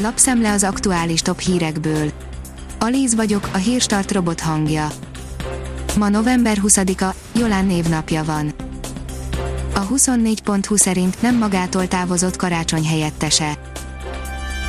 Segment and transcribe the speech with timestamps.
[0.00, 2.12] Lapszemle az aktuális top hírekből.
[2.78, 4.88] Alíz vagyok, a hírstart robot hangja.
[5.96, 8.54] Ma november 20-a, Jolán névnapja van.
[9.74, 13.58] A 24.20 szerint nem magától távozott karácsony helyettese.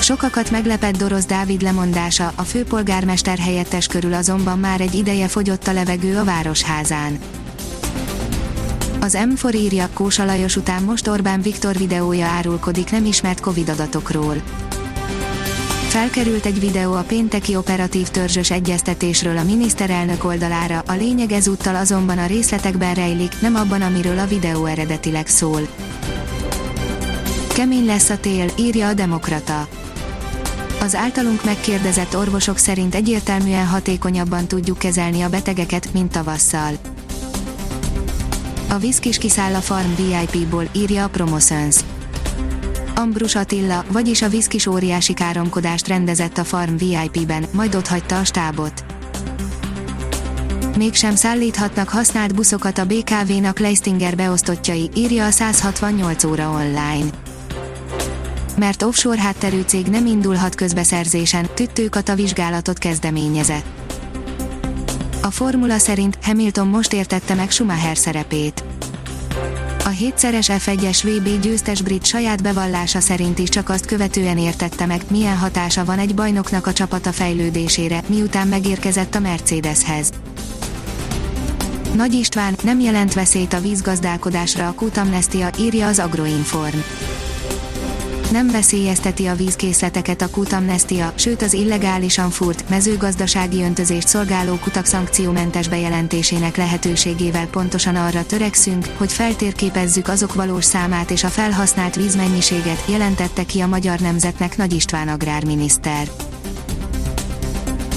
[0.00, 5.72] Sokakat meglepett Dorosz Dávid lemondása, a főpolgármester helyettes körül azonban már egy ideje fogyott a
[5.72, 7.18] levegő a városházán.
[9.00, 14.42] Az M4 írja, Kósa Lajos után most Orbán Viktor videója árulkodik nem ismert Covid adatokról.
[15.90, 22.18] Felkerült egy videó a pénteki operatív törzsös egyeztetésről a miniszterelnök oldalára, a lényeg ezúttal azonban
[22.18, 25.68] a részletekben rejlik, nem abban, amiről a videó eredetileg szól.
[27.54, 29.68] Kemény lesz a tél, írja a Demokrata.
[30.80, 36.72] Az általunk megkérdezett orvosok szerint egyértelműen hatékonyabban tudjuk kezelni a betegeket, mint tavasszal.
[38.68, 41.76] A Viszkis kiszáll a Farm VIP-ból, írja a Promotions.
[43.00, 48.24] Ambrus Attila, vagyis a Viszkis óriási káromkodást rendezett a Farm VIP-ben, majd ott hagyta a
[48.24, 48.84] stábot.
[50.76, 57.10] Mégsem szállíthatnak használt buszokat a BKV-nak Leistinger beosztottjai, írja a 168 óra online.
[58.56, 63.66] Mert offshore hátterű cég nem indulhat közbeszerzésen, tüttőkat a vizsgálatot kezdeményezett.
[65.22, 68.69] A formula szerint Hamilton most értette meg Schumacher szerepét.
[69.90, 75.36] Hétszeres F1-es VB győztes brit saját bevallása szerint is csak azt követően értette meg, milyen
[75.36, 80.10] hatása van egy bajnoknak a csapata fejlődésére, miután megérkezett a Mercedeshez.
[81.94, 86.78] Nagy István nem jelent veszélyt a vízgazdálkodásra a kutamnestia, írja az Agroinform
[88.30, 95.68] nem veszélyezteti a vízkészleteket a kutamnestia, sőt az illegálisan furt, mezőgazdasági öntözést szolgáló kutak szankciómentes
[95.68, 103.44] bejelentésének lehetőségével pontosan arra törekszünk, hogy feltérképezzük azok valós számát és a felhasznált vízmennyiséget, jelentette
[103.44, 106.10] ki a Magyar Nemzetnek Nagy István agrárminiszter.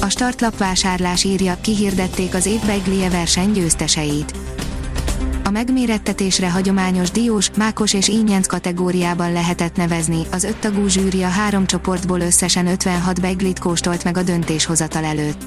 [0.00, 4.49] A startlap vásárlás írja, kihirdették az évbeiglie verseny győzteseit
[5.50, 11.66] a megmérettetésre hagyományos diós, mákos és ínyenc kategóriában lehetett nevezni, az öttagú zsűri a három
[11.66, 15.42] csoportból összesen 56 beglit kóstolt meg a döntéshozatal előtt.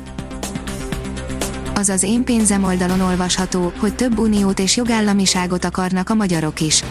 [1.75, 6.83] Az az én pénzem oldalon olvasható, hogy több uniót és jogállamiságot akarnak a magyarok is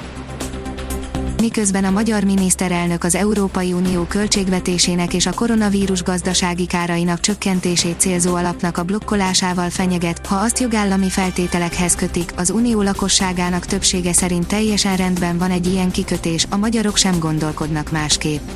[1.42, 8.34] miközben a magyar miniszterelnök az Európai Unió költségvetésének és a koronavírus gazdasági kárainak csökkentését célzó
[8.34, 14.96] alapnak a blokkolásával fenyeget, ha azt jogállami feltételekhez kötik, az unió lakosságának többsége szerint teljesen
[14.96, 18.48] rendben van egy ilyen kikötés, a magyarok sem gondolkodnak másképp.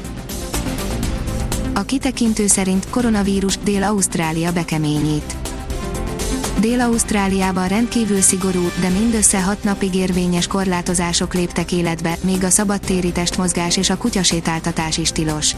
[1.75, 5.46] A kitekintő szerint koronavírus Dél-Ausztrália bekeményít.
[6.67, 13.77] Dél-Ausztráliában rendkívül szigorú, de mindössze 6 napig érvényes korlátozások léptek életbe, még a szabadtéri testmozgás
[13.77, 15.55] és a kutyasétáltatás is tilos.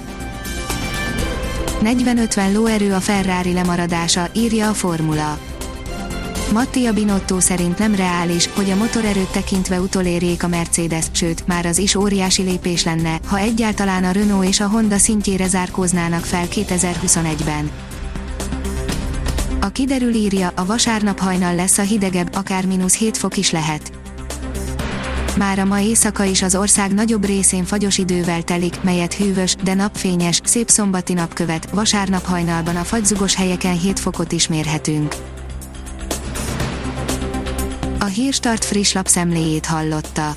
[1.82, 5.38] 40-50 lóerő a Ferrari lemaradása, írja a Formula.
[6.52, 11.78] Mattia Binotto szerint nem reális, hogy a motorerőt tekintve utolérjék a Mercedes, sőt, már az
[11.78, 17.70] is óriási lépés lenne, ha egyáltalán a Renault és a Honda szintjére zárkóznának fel 2021-ben.
[19.60, 23.92] A kiderül írja, a vasárnap hajnal lesz a hidegebb, akár mínusz 7 fok is lehet.
[25.36, 29.74] Már a ma éjszaka is az ország nagyobb részén fagyos idővel telik, melyet hűvös, de
[29.74, 35.14] napfényes, szép szombati napkövet, vasárnap hajnalban a fagyzugos helyeken 7 fokot is mérhetünk.
[37.98, 40.36] A Hírstart friss lapszemléjét hallotta.